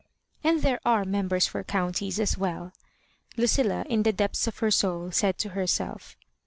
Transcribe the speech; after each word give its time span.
"And 0.43 0.63
there 0.63 0.79
are 0.83 1.05
members 1.05 1.45
for 1.45 1.63
counties 1.63 2.19
as 2.19 2.35
well," 2.35 2.73
Ludlla, 3.37 3.85
in 3.85 4.01
the 4.01 4.11
depths 4.11 4.47
of 4.47 4.57
her 4.57 4.71
soul, 4.71 5.11
said 5.11 5.37
to 5.37 5.49
herself. 5.49 6.17